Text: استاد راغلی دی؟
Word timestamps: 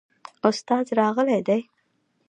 استاد 0.49 0.85
راغلی 0.99 1.39
دی؟ 1.47 1.61